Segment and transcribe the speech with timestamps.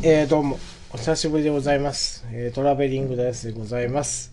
[0.00, 0.60] えー、どうも、
[0.92, 2.24] お久しぶりでございます。
[2.30, 4.32] えートラベリングダイスでございます。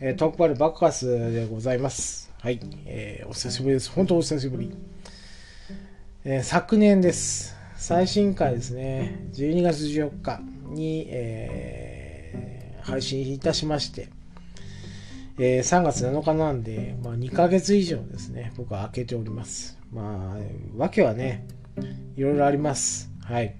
[0.00, 2.32] えートークバルバッカスでございます。
[2.40, 3.92] はい、えーお久しぶりです。
[3.92, 4.76] 本当お久しぶり。
[6.24, 7.54] え昨年です。
[7.76, 14.08] 最新回ですね、12月14日に、え配信いたしまして、
[15.38, 19.78] え3月7日なんで、まあ、2ヶ月以上ですね、僕は開けております。
[19.92, 21.46] まあ、わけはね、
[22.16, 23.12] いろいろあります。
[23.22, 23.54] はい。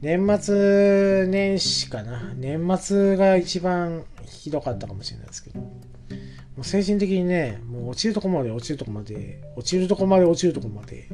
[0.00, 2.32] 年末年始かな。
[2.36, 5.60] 年末が一番ひどかったかもしれないですけど。
[5.60, 11.08] もう精神的にね、もう落ちるとこまで落ちるとこまで、落ちるとこまで落ちるとこまで、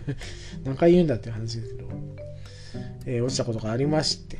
[0.64, 1.88] 何回言うんだっていう話ですけど、
[3.06, 4.38] えー落ちたことがありまして、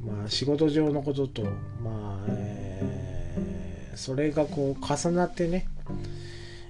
[0.00, 1.44] まあ仕事上のことと、
[1.82, 5.66] まあ、えーそれがこう重なってね、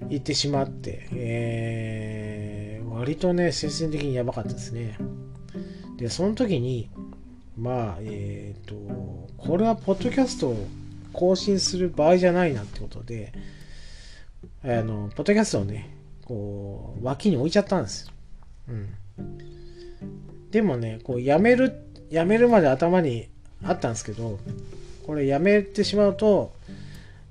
[0.08, 4.96] 行ってしまって、えー割とね、精神的にやばかったですね。
[5.96, 6.90] で、その時に、
[7.56, 8.74] まあ、えっ、と、
[9.38, 10.66] これはポッドキャストを
[11.12, 13.32] 更新する場合じゃないなってことで、
[14.62, 15.90] あの、ポッドキャストをね、
[16.24, 18.12] こう、脇に置いちゃったんです。
[18.68, 18.88] うん。
[20.50, 21.72] でもね、こう、やめる、
[22.10, 23.28] やめるまで頭に
[23.64, 24.38] あったんですけど、
[25.06, 26.52] これやめてしまうと、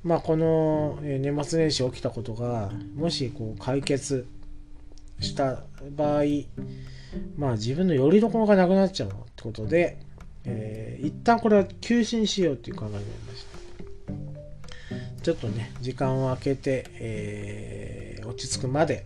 [0.04, 4.28] まあ、この年末年始起きたことが、もしこう解決
[5.20, 5.64] した
[5.96, 6.24] 場合、
[7.38, 9.98] まあ自分の拠り所がなくなっちゃうのってことで、
[10.46, 15.24] えー一旦これは休止にしようっていう考えになりました。
[15.24, 19.06] ちょっとね、時間を空けて、えー落ち着くまで、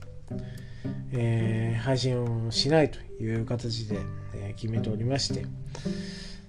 [1.12, 4.00] えー配信をしないという形で、
[4.36, 5.46] え決めておりまして、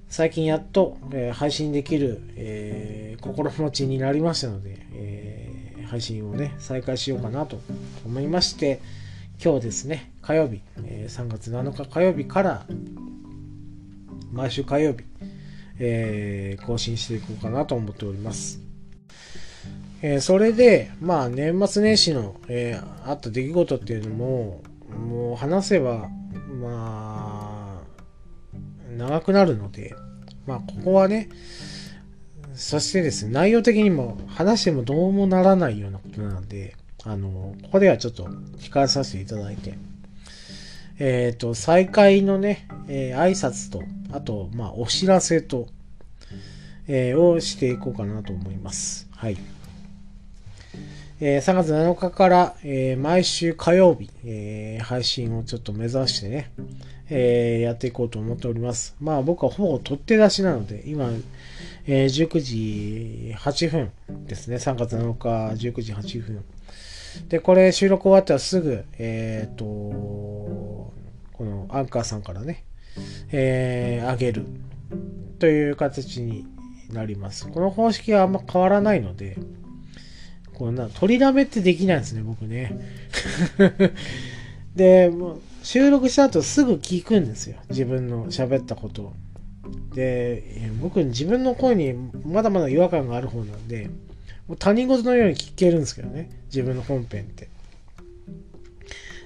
[0.08, 7.60] 最近やっと、え配信できる、え心持ちになりましたので、え配信をね、再開しようかなと
[8.04, 8.80] 思いまして、
[9.42, 12.66] 今日ですね、火曜日、え3月7日火曜日から、
[14.30, 14.98] 毎週火曜日、
[15.78, 18.60] えー更新していこうかなと思っております。
[20.02, 24.62] えーそれで、まあ、年末年始の、えーあった出来事っていうのも、
[24.94, 26.10] もう話せば、
[26.60, 29.94] まあ、長くなるので、
[30.46, 31.30] まあ、ここはね、
[32.52, 38.24] そしてですね、内容的にも話してもどうもならないようなことなので、あの、ここではちょっと
[38.58, 39.74] 控えさせていただいて、
[40.98, 45.68] えっ、と、再開のね、えー挨拶と、あと、まあ、お知らせと、
[46.88, 49.08] えーをしていこうかなと思います。
[49.16, 49.38] はい。
[51.20, 56.50] えー3月7日から、えー毎週火曜日、えー配信をちょっと目指してね、
[57.08, 58.94] えーやっていこうと思っております。
[59.00, 61.10] まあ僕はほぼ取って出しなので、今、
[61.86, 63.90] えー19時8分
[64.26, 64.56] ですね。
[64.56, 65.28] 3月7日
[65.68, 66.44] 19時8分。
[67.28, 70.92] で、これ収録終わったらすぐ、えっ、と、こ
[71.40, 72.64] のアンカーさんからね、
[73.32, 74.46] えー、上げる
[75.38, 76.46] という形に
[76.92, 77.48] なります。
[77.48, 79.38] この方式はあんま変わらないので、
[80.54, 82.78] こんな取りだめってできないんですね、僕ね。
[84.76, 87.56] で、もう収録した後すぐ聞くんですよ。
[87.70, 89.12] 自分の喋ったことを。
[89.94, 91.94] で、僕自分の声に
[92.24, 93.88] まだまだ違和感がある方なんで、
[94.50, 96.28] もう他人事のように聞けるんですけどね。
[96.46, 97.48] 自分の本編って。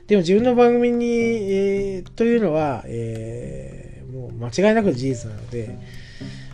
[0.06, 5.78] でも自分の番組に、えーというのは、えーもう間違いなく事実なので、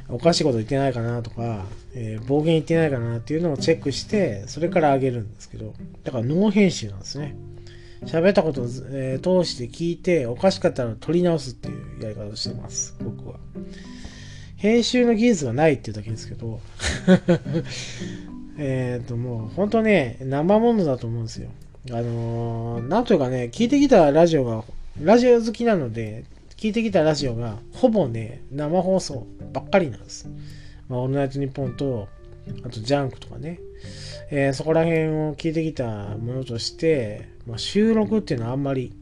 [0.09, 1.67] おかしいこと言ってないかなとか、
[1.97, 7.35] えー暴言言ってないかなっていうのをチェックして、それから上げるんですけど、だからノー編集なんですね。
[8.05, 13.41] 喋ったことを、えー通して聞いて、おかしかったら取り直すっていうやり方をしてます、僕は。
[14.55, 16.61] 編集の技術がないっていうだけですけど、
[18.63, 21.49] えっと、もう本当ね、生ものだと思うんですよ。
[21.91, 24.65] あのーなんというかね、聞いてきたラジオが、
[25.01, 26.25] ラジオ好きなので、
[26.59, 30.29] 聞いてきたラジオが、ほぼね、生放送ばっかりなんです。
[30.91, 32.09] まあ、オールナイトニッポンと、
[32.63, 33.61] あとジャンクとかね、
[34.31, 35.87] えーそこら辺を聞いてきた
[36.19, 38.93] ものとして、まあ、収録っていうのはあんまり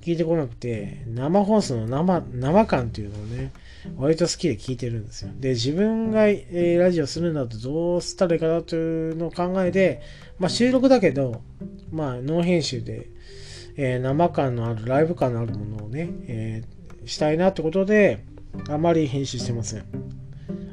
[0.00, 3.50] 聞いてこなくて、生放送の生、生感っていうのをね、
[3.96, 5.30] 割と好きで聞いてるんですよ。
[5.38, 10.02] で、自分が、えーラジオするんだとどうしたらいいかなというのを考えて、
[10.38, 11.42] まあ収録だけど、
[11.90, 13.08] まあノー編集で、
[13.76, 18.24] えー生感のある、ライブ感のあるものをね、えーしたいなってことで、
[18.68, 19.84] あまり編集してません。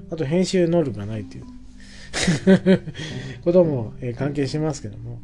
[0.09, 1.45] あと編集能力がないっていう
[3.43, 5.19] ことも、え関係してますけども、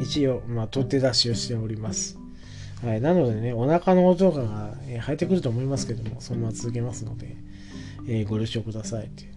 [0.00, 2.18] 一応、まあ取って出しをしております。
[2.84, 7.36] はい、なのでね、お腹の音が、え入ってくると思いますけども、そのまま続けますので、
[8.08, 9.30] えーご了承くださいっていう。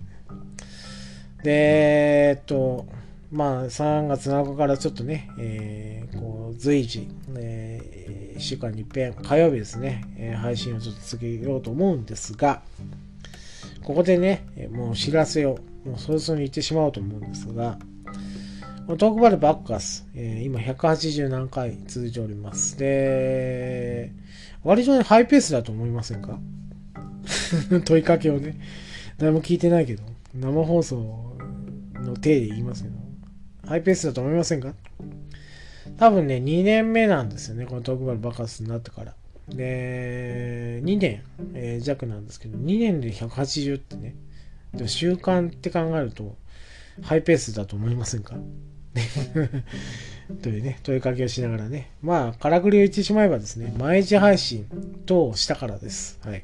[1.43, 2.85] で、えーっと、
[3.31, 12.61] まあ、3月7日からちょっとね、えー、こう随時、えー、1週間に一遍、火曜日ですね、えー、配信をちょっと続けようと思うんですが、
[13.83, 17.77] ここでね、もう知らせを、もうそろそろ言ってしまおうと思うんですが、
[18.97, 22.77] トークバルバックアス、えー、今180何回続いております。
[22.77, 24.11] で、
[24.63, 26.39] 割とね、ハイペースだと思いませんか？
[27.85, 28.59] 問いかけをね、
[29.19, 30.03] 誰も聞いてないけど、
[30.33, 31.37] 生放送
[31.93, 32.95] の手で言いますけど、
[33.67, 34.73] ハイペースだと思いませんか？
[35.97, 39.13] 多分ね、2年目なんですよね、このトークバルバッカスになってから。
[39.49, 41.21] で、2年、
[41.53, 44.15] えー、弱なんですけど、2年で180ってね、
[44.73, 46.35] でも習慣って考えると、
[47.03, 48.35] ハイペースだと思いませんか？
[50.41, 51.91] というね、問いかけをしながらね。
[52.01, 54.65] まあ、からくりを言ってしまえばですね、毎日配信
[55.05, 56.19] としたからです。
[56.23, 56.43] はい。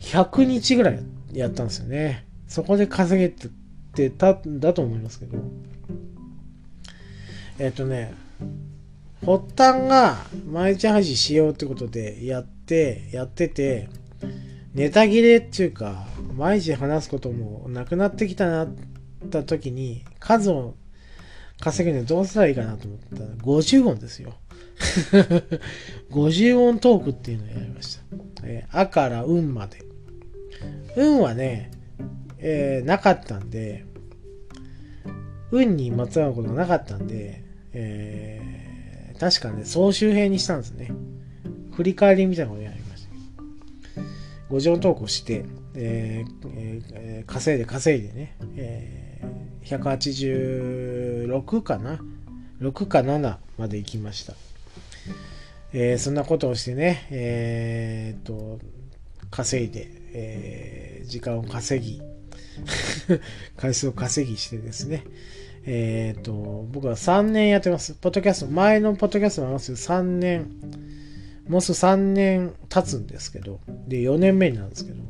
[0.00, 1.00] 100日ぐらい
[1.32, 2.24] やったんですよね。
[2.48, 5.38] そこで稼げてたんだと思いますけど。
[7.58, 8.14] えっ、とね、
[9.24, 13.88] 発端が毎日配信しようってことでやって、やってて、
[14.74, 18.68] ネタ切れっていうか、毎日話すこともなくなってきたなっ
[19.30, 20.74] た時に、数を
[21.60, 24.34] 稼ぐにはどうしたらいいかなと思ったら、50音ですよ。
[26.10, 28.02] 50音トークっていうのをやりました。
[28.44, 29.78] えー、あから運まで。
[30.96, 31.70] 運はね、
[32.38, 33.84] えー、なかったんで、
[35.50, 37.42] 運にまつわることがなかったんで、
[37.72, 40.90] えー、確かね、総集編にしたんですね。
[41.72, 44.02] 振り返りみたいなことやりました。
[44.54, 45.44] 50音トークをして、
[45.74, 49.05] えーえー、稼いで稼いでね、えー
[49.64, 51.98] 186かな
[52.60, 54.34] ？6か7まで行きました。
[55.72, 58.58] えー、そんなことをしてね、えー、っと、
[59.30, 62.00] 稼いで、えー、時間を稼ぎ、
[63.56, 65.04] 回数を稼ぎしてですね、
[65.66, 67.94] えー、っと、僕は3年やってます。
[67.94, 70.46] ポッドキャスト、前のポッドキャストもありますけど、3年、
[71.48, 75.02] もうすぐ3年経つんですけど、で、4年目になるんですけど、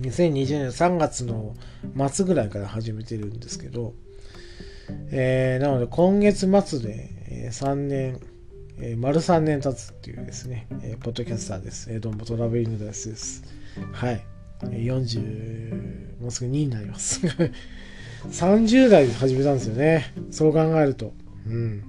[0.00, 1.54] 2020年3月の
[2.10, 3.94] 末ぐらいから始めてるんですけど、
[5.10, 8.20] えー、なので今月末で、3年、
[8.78, 11.92] えー、丸3年経つっていうですね、えー、ポッドキャスターです。
[11.92, 13.44] えー、どうもトラベリングダイスです。
[13.92, 14.24] はい。
[14.62, 17.20] 40、もうすぐ2になります。
[18.30, 20.12] 30代で始めたんですよね。
[20.30, 21.12] そう考えると。
[21.46, 21.82] うん。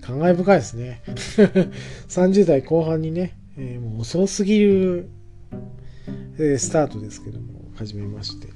[0.00, 1.02] 感慨深いですね。
[2.08, 5.08] 30代後半にね、えー、もう遅すぎる
[6.38, 8.48] えスタートですけども、始めまして。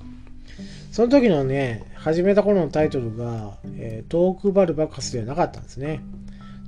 [0.93, 6.01] その時のね、始めた頃のタイトルが、えー、トークバルバカスではなかったんですね。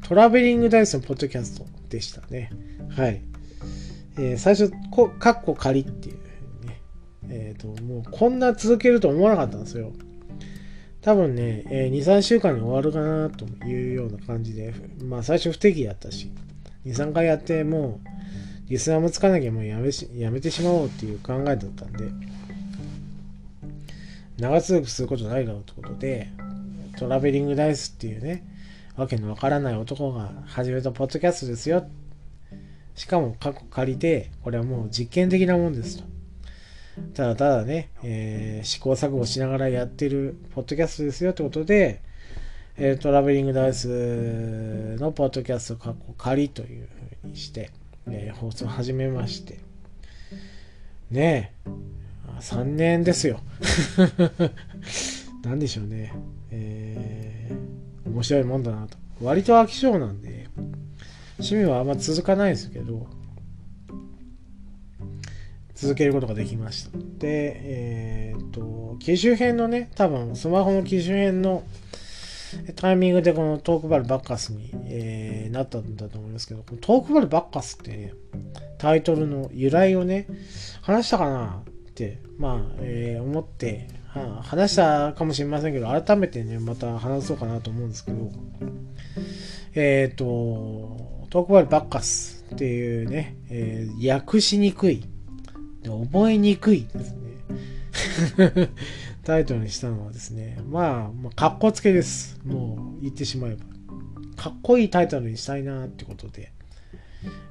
[0.02, 2.50] トラベリングダイスのポッドキャストでしたね。
[2.96, 3.22] はい。
[4.18, 6.16] えー、最初、こカッコ仮っていう
[6.66, 6.80] ね。
[7.28, 9.92] えっ、ー、と、もうこんな続けると思わなかったんですよ。
[11.02, 14.74] 多分ね、えー、2、3週間に終わるかなというような感じで、
[15.04, 16.32] まあ最初不適やったし、
[16.84, 18.15] 2、3回やってもう、
[18.68, 22.10] リスナーもつかなきゃもうやめしやめてしまおうっていう考えだったんで、
[24.38, 26.28] 長続きすることないだろうってことで、
[26.98, 28.44] トラベリングダイスっていうね、
[28.96, 31.86] わけのわからない男が始めたポッドキャストですよ。
[32.94, 36.04] しかも過去借りて、これはもう実験的なもんですと。
[37.14, 42.00] ただただね、えー、試行錯誤しながらやってるポッドキャストですよってことで、
[42.78, 46.88] えー、トラベリングダイスのポッドキャスト過去仮という
[47.22, 47.70] ふうにして、
[48.08, 49.58] えー、放送始めまして。
[51.10, 51.70] ねえ、
[52.40, 53.40] 3年ですよ。
[55.42, 56.12] なんでしょうね。
[56.50, 58.96] えー、面白いもんだなと。
[59.20, 60.48] 割と飽き性なんで、
[61.38, 63.06] 趣味はあんま続かないですけど、
[65.74, 66.90] 続けることができました。
[67.18, 71.64] で、えっ、と、機種編のね、多分スマホの機種編の
[72.74, 78.12] タイミングでこのトークバルバッカスに、えー、なったんだと思いますけど、このトークバルバッカスって、ね、
[78.78, 80.26] タイトルの由来をね、
[80.82, 81.62] 話したかな？
[81.90, 88.30] って、まあ、えー、思って、はあ、話したかもしれませんけど、改めてね、また話そうかなと思うんですけど、
[89.74, 95.04] えっ、ー、と、トークバルバッカスっていうね、えー、訳しにくい、
[95.84, 98.70] 覚えにくいですね。
[99.26, 102.38] タイトルにしたのはですね、まあ、まあ、かっこつけです。
[102.44, 103.64] もう言ってしまえば。
[104.36, 106.52] かっこいいタイトルにしたいなってことで、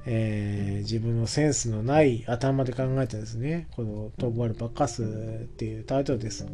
[0.06, 5.06] えー、自分のセンスのない頭で考えたですね、このトークバルバッカスっ
[5.56, 6.46] ていうタイトルです。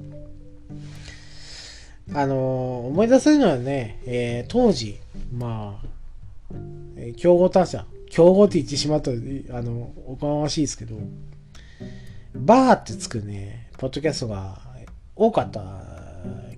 [2.12, 4.98] あの、思い出せるのはね、えー、当時、
[5.32, 5.86] まあ、
[6.96, 9.16] えー、競合他社、競合って言ってしまったら、
[9.56, 10.96] あの、おこがましいですけど、
[12.34, 14.61] バーってつくね、ポッドキャストが
[15.14, 15.82] 多かった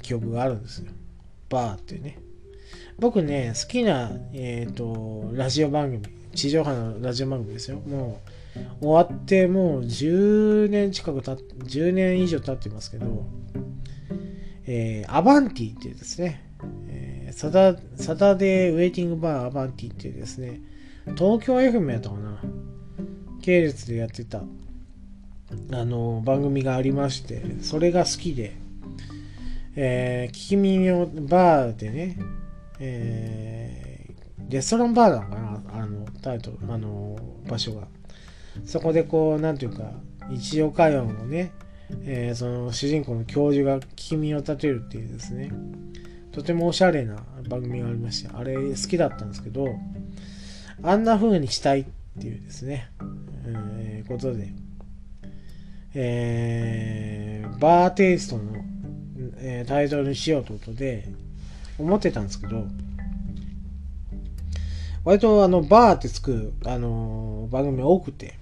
[0.02, 0.90] 記憶があるんですよ。
[1.48, 2.18] バーってね。
[2.98, 6.02] 僕ね、好きな、えっ、ー、と、ラジオ番組、
[6.34, 7.80] 地上波のラジオ番組ですよ。
[7.80, 8.20] も
[8.80, 13.26] う、終わってもう10年近くた10年以上経ってますけど、
[14.66, 16.50] えー、アバンティっていうですね、
[16.88, 20.60] えー、サダサダデーウェイティングバーアバンティっていうですね、
[21.16, 22.40] 東京 FM やったかな
[23.42, 24.42] 系列でやってた、
[25.72, 28.56] あの、番組がありまして、それが好きで、
[29.76, 32.16] えー、聞き耳をバーでね、
[32.78, 37.16] えー、レストランバーなのかなあの、タイトル、あの、
[37.48, 37.88] 場所が。
[38.64, 39.90] そこでこう、なんていうか、
[40.28, 41.52] 日常会話をね、
[42.04, 45.50] えー、その主人公の教授が聞き耳を立てるっていうですね、
[46.32, 47.16] とてもおしゃれな
[47.48, 49.68] 番組がありまして、あれ好きだったんですけど、
[50.82, 51.84] あんな風にしたいっ
[52.20, 52.90] ていうですね、
[53.46, 54.52] えー、ことで、
[55.94, 58.42] えー、バーテイストの、
[59.38, 61.08] えー、タイトルにしようということで、
[61.78, 62.66] 思ってたんですけど、
[65.04, 68.34] 割とあの、バーってつく、あのー、番組多くて、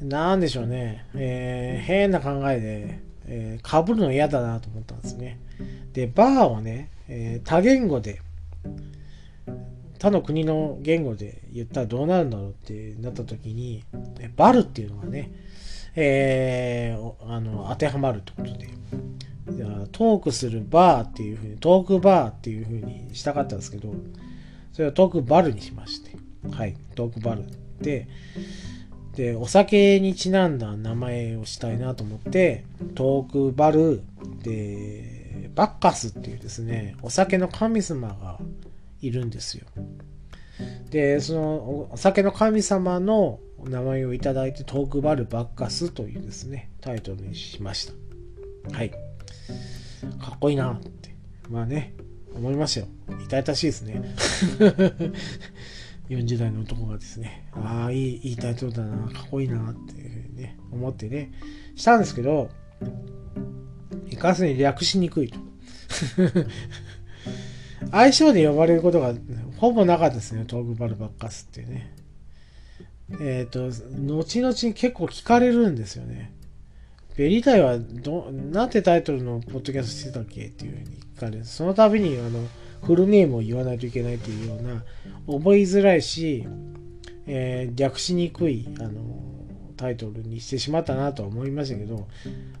[0.00, 5.40] なんでしょうね、えー、変な考えで、えー、被るの嫌だなと思ったんですね。
[5.92, 8.20] で、バーをね、えー、多言語で、
[9.98, 13.82] 他の国の言語で言ったらどうなるんだろうってなった時に、
[14.36, 15.32] バルっていうのがね、
[15.96, 18.68] えー、あの当てはまるってことで、
[19.92, 23.94] トークするバーっていうふうに、トークバーっていうふうにしたかったんですけど、
[24.72, 26.16] それをトークバルにしまして、
[26.50, 27.44] はい、トークバル
[27.80, 28.08] で、
[29.14, 34.02] で、お酒にちなんだ名前をしたいなと思って、トークバル
[34.42, 38.38] で、バッカスっていうですね、お酒の神様が
[39.00, 39.66] いるんですよ。
[40.90, 48.76] で、そのお酒の神様の名前をいただいて、トークバルバッカスというですね、タイトルにしました。
[48.76, 48.90] はい。
[48.90, 48.96] か
[50.34, 51.14] っこいいなって。
[51.48, 51.94] まあね、
[52.34, 52.86] 思いましたよ。
[53.24, 54.02] 痛々しいですね。
[56.08, 61.32] 40代の男がですね、ああ、いい、いいタイトルだな、かっこいいなっていうふうにね、思ってね、
[61.74, 62.50] したんですけど、
[64.08, 65.38] いかずに略しにくいと。
[67.90, 69.14] 相性で呼ばれることが
[69.56, 71.95] ほぼなかったですね、トークバルバッカスってね。
[73.12, 76.32] えっ、ー、と、後々結構聞かれるんですよね。
[77.16, 81.44] ベリータイはど、なんてタイトルのポッドキャストしてたっけっていうふうに聞かれる。
[81.44, 82.46] その度に、あの、
[82.82, 84.84] フルネームを言わないといけないというような、
[85.26, 86.46] 覚えづらいし、
[87.26, 88.92] えー、略しにくい、あの、
[89.76, 92.08] タイトルにしてしまったなとは思いましたけど、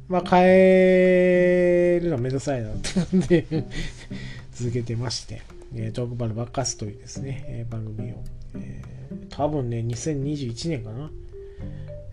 [0.08, 3.46] まあ、変えるのはめんどくさいなってんで
[4.52, 5.42] 続けてまして、
[5.74, 8.22] えー、トークバルバッカスというですね、えー、番組を、
[8.56, 11.10] えー、多分ね、2021年かな、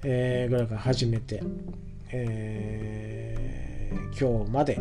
[0.03, 1.41] えー、ぐらいから始めて、
[2.11, 4.79] えー、今日まで、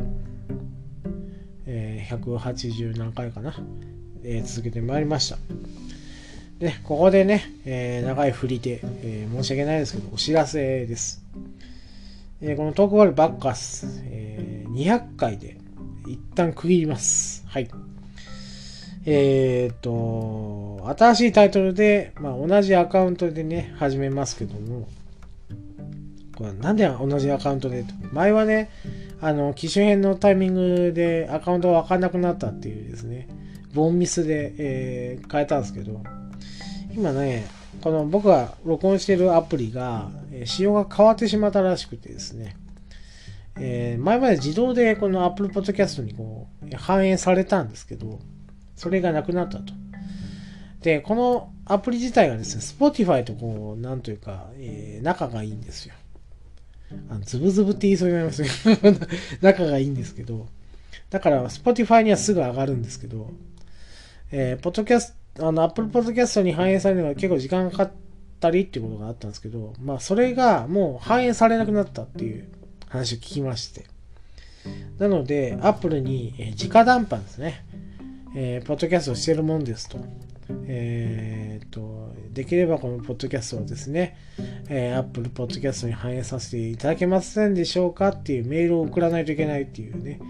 [1.66, 3.54] えー、180何回かな、
[4.25, 5.38] えー、続けてまいりました。
[6.59, 11.25] で、ここでね、えー、長い振りで、えー、申し訳ないですけど、お知らせです。
[12.40, 15.57] えー、このトークバルバッカス、えー、200回で
[16.07, 17.45] 一旦区切ります。
[17.47, 17.69] はい。
[19.04, 24.88] えっ、と、新しいタイトルで、まあ、同じアカウントでね、始めますけども、
[26.37, 27.85] これなんで同じアカウントで。
[28.12, 28.71] 前はね、
[29.21, 33.28] あの、機種変のタイミングでアカウントがわかんなくなったっていうですね、
[33.75, 36.02] ボンミスで、えー、変えたんですけど、
[36.94, 37.47] 今ね、
[37.80, 42.56] この僕が録音してるアプリが、え仕様が変わってしまったらしくてですね、
[43.59, 48.21] えー、前まで自動でこの Apple Podcast にこう反映されたんですけど、
[48.76, 49.73] それがなくなったと。
[50.81, 55.95] で、このアプリ自体がですね、Spotify とこう、なんというか、えー、仲がいいんですよ。
[57.09, 59.07] あのズブズブって言いそうになりますけど
[59.41, 60.47] 仲がいいんですけど、
[61.11, 63.31] だから Spotify にはすぐ上がるんですけど、
[64.31, 67.93] えー、ポッドキャスト、あの、Apple Podcast に反映されるのが結構時間かかっ
[68.41, 72.49] たりっていうことがあったんですけど、まあ、それがもう反映されなくなったっていう
[72.88, 73.85] 話を聞きまして。
[74.99, 77.64] なので、Apple に、え、直談判ですね。
[78.34, 79.98] えー、ポッドキャストをしてるもんですと。
[80.66, 84.16] えー、と、できればこのポッドキャストをですね、
[84.68, 90.20] えー、Apple Podcast に反映させていただけませんでしょうかっていうメールを送らないといけないっていうね、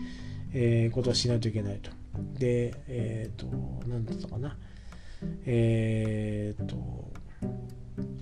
[0.53, 1.91] えー、ことをしないといけないと。
[2.39, 3.47] で、えっ、と、
[3.87, 4.57] なんだったかな。
[5.47, 7.13] えっ、と、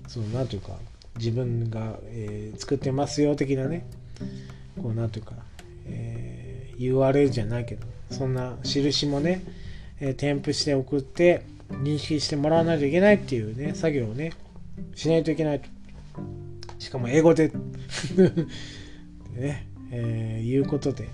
[0.07, 0.77] その、なんというか、
[1.17, 3.85] 自分が、えー、作ってますよ的なね、
[4.81, 5.33] こう、なんというか、
[5.85, 9.43] えー、URL じゃないけど、そんな印もね、
[10.01, 14.33] え添付して送って認識してもらわないといけないっていうね、作業をね、
[14.95, 15.69] しないといけないと。
[16.79, 17.51] しかも英語で
[19.37, 21.07] ね、えー、いうことで、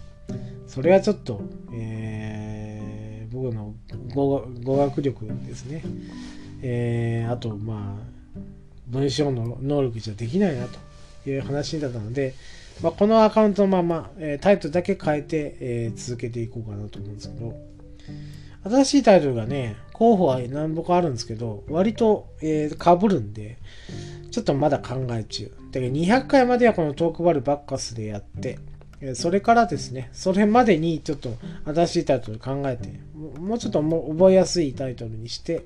[0.65, 1.41] それはちょっと、
[1.73, 3.75] えー、僕の
[4.15, 5.83] 語学力ですね。
[6.61, 8.39] えー、あと、まあ、
[8.87, 10.65] 文章の能力じゃできないな
[11.23, 12.33] という話だったので、
[12.81, 17.53] まあ、このアカウントのまま、え、タイトルだけ変えて、え、続けていこうかなと思うんですけど、
[18.69, 23.57] 新しいタイトルがね、候補は何本かあるんですけど、割と、えー、被るんで、
[24.31, 25.51] ちょっとまだ考え中。
[25.71, 28.59] で、200回まではこのトークバルバッカスでやって、
[29.13, 31.29] それからですね、それまでにちょっと
[31.65, 32.99] 新しいタイトル考えて、
[33.39, 35.63] もうちょっとも覚えやすいタイトルにして、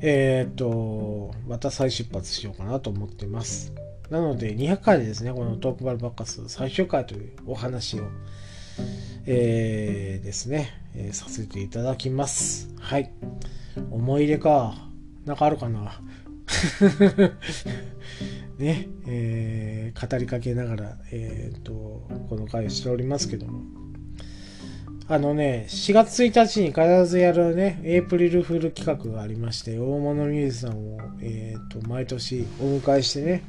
[0.00, 3.72] えっ、と、また再出発しようかなと思ってます。
[4.10, 8.04] なので、200回でですね、このトークバルバッカス最終回というお話を、
[9.30, 12.72] えー、ですね、えー、させていただきます。
[12.80, 13.12] はい。
[13.90, 14.74] 思い入れか。
[15.26, 16.00] なんかあるかな
[18.58, 21.72] ね、えー、語りかけながら、えーと、
[22.30, 23.60] この回をしておりますけども
[25.06, 33.42] あのね4月1日に必ずやるねエイプリルフール企画がありまして大物ミュージシャンを、えーと、毎年お迎えしてね、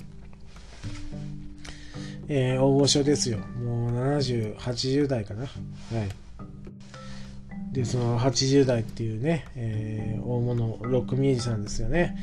[2.29, 3.39] えー、大御所ですよ。
[3.39, 5.41] もう70、80代かな。
[5.41, 5.49] はい。
[7.73, 12.15] でその80代っていうね、えー、大物ロックミュージシャンですよね。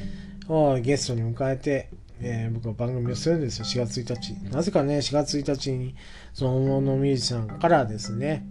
[0.48, 4.50] をゲストに迎えて、えー、僕は番組をするんですよ、4月1日。
[4.50, 5.94] なぜかね、4月1日に、
[6.32, 8.46] その大物ミュージシャンからですね、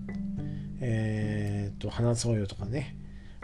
[0.81, 2.97] えー、っと、話そうよとかね、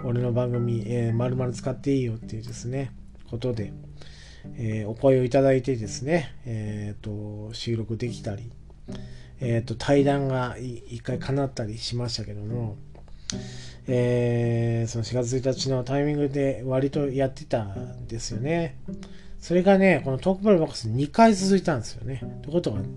[0.03, 2.91] 俺の番組、えー、丸々使っていいよっていうですね、
[3.29, 3.71] ことで、
[4.57, 8.51] えー、お声をいただいてですね、えー、と、収録できたり、
[9.39, 12.77] えー、と、対談が一回叶ったりしましたけども、
[13.87, 18.77] えー、その4月1日のタイミングで割とやってたんですよね。
[19.41, 22.21] それがね、このトークバルバックス2回続いたんですよね。
[22.23, 22.87] ってことは、ね、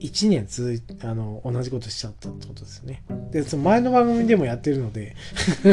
[0.00, 3.02] 1年続いあの、同じことしちゃったってことですよね。
[3.30, 5.14] で、その前の番組でもやってるので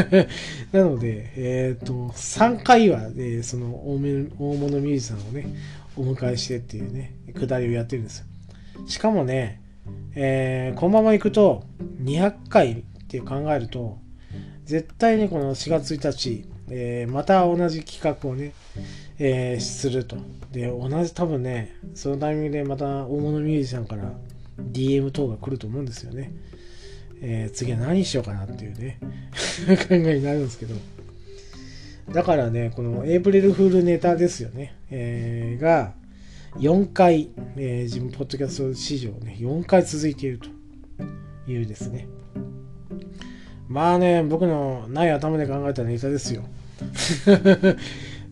[0.70, 3.96] なので、えっ、ー、と、3回は、えその大
[4.38, 5.46] 大物ミュージシャンをね、
[5.96, 8.26] お迎えしてっていうね、くだりをやってるんですよ。
[8.86, 9.62] しかもね、
[10.14, 11.64] えー、このまま行くと、
[12.02, 12.76] 200回っ
[13.08, 13.98] て考えると、
[14.66, 18.52] 絶対にこの4月1日、えー、また同じ企画をね、
[19.24, 20.16] えー、すると。
[20.50, 24.12] で、同じ多分ね、そのタイミングでまた大物ミュージシャンから
[24.58, 26.32] DM 等が来ると思うんですよね。
[27.20, 28.98] えー、次は何しようかなっていうね、
[29.88, 30.74] 考えになるんですけど。
[32.12, 34.74] だからね、このエイプリルフールネタですよね。
[34.90, 35.94] えー、が、
[36.56, 40.48] 4回、えー、自分ポッドキャスト史上ね、4回続いていると
[41.48, 42.08] いうですね。
[43.68, 46.42] まあね、僕のない頭で考えたネタですよ。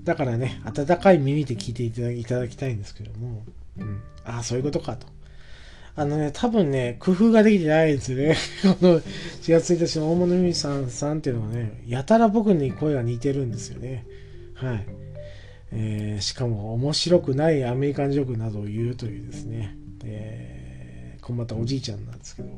[0.04, 3.42] だからね、温かい耳で聞いていただきたいんですけども、
[3.78, 5.06] うん、ああ、そういうことかと。
[5.96, 8.36] あのね、多分ね、工夫ができてないんですよね。
[8.80, 14.06] この4月1日の大物ミさんさんっていうのはね、やたら僕に声が似てるんですよね。
[14.54, 14.86] はい。
[15.72, 22.48] えー、しかも面白くないアメリカンジョークなどを言うというですね、えー、困ったおじいちゃんなんですけど、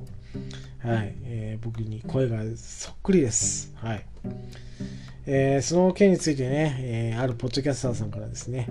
[0.79, 3.73] はい、えー、僕に声がそっくりです。
[3.77, 4.05] はい。
[5.27, 8.69] えー、その件についてね、えー、あるポッドキャスターさんからですね、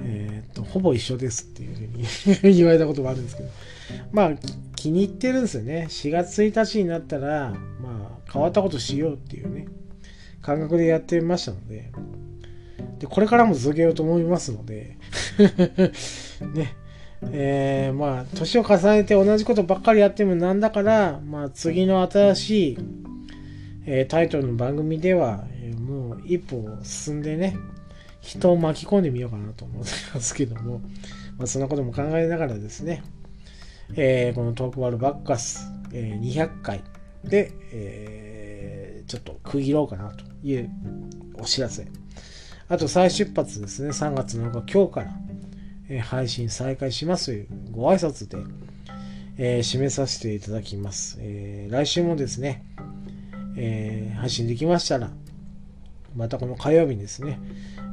[0.00, 3.48] えー、っと、ほぼ一緒ですっていうふうに 言われたことがあるんですけど、
[4.12, 4.32] まあ、
[4.76, 5.86] 気に入ってるんですよね。
[5.90, 7.50] 4月1日になったら、
[7.82, 9.66] まあ、変わったことしようっていうね、
[10.40, 11.90] 感覚でやってみましたので、
[13.00, 14.96] で、これからも続けようと思いますので
[16.54, 16.74] ね、
[17.22, 22.78] えー、まあ、年を重ねて同じことばっかりやってもなんだから、まあ、次の新しい、
[23.86, 27.56] えー、タイトルの番組では、えー、もう一歩進んでね、
[28.20, 29.78] 人を巻き込んでみようかなと思い
[30.14, 30.80] ますけども、
[31.38, 33.02] まあ、そんなことも考えながらですね、
[33.96, 36.84] えー、このトークワールバッカス、えー、200回
[37.24, 40.70] で、えー、ちょっと区切ろうかなという
[41.40, 41.86] お知らせ。
[42.68, 45.10] あと再出発ですね、3月7日、今日から、
[45.88, 48.38] え配信再開しますというご挨拶で、
[49.38, 51.18] えー、締めさせていただきます。
[51.20, 52.64] えー、来週もですね、
[53.56, 55.10] えー、配信できましたら、
[56.14, 57.40] またこの火曜日にですね、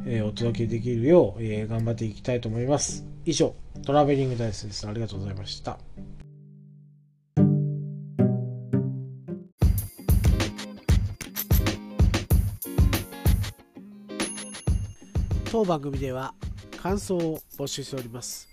[0.08, 3.06] えお届けできるよう、え頑張っていきたいと思います。
[3.26, 3.56] 以上、
[3.86, 4.88] トラベリングダイスです。
[4.88, 5.80] ありがとうございました。
[15.52, 16.34] 当番組では
[16.86, 18.48] 感想を募集しております。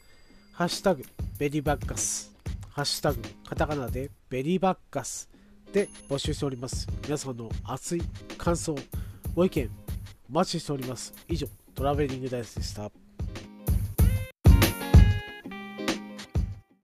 [0.55, 1.05] ハッシュタグ
[1.39, 2.35] ベリーバッカス、
[2.71, 5.29] ハッシュタグカタカナでベリーバッカス
[5.71, 6.89] で募集しております。
[7.05, 8.03] 皆さんの熱い
[8.39, 8.75] 感想、
[9.35, 9.69] ご意見、
[10.31, 11.13] お待ちしております。
[11.29, 12.91] 以上、トラベリングダイスでした。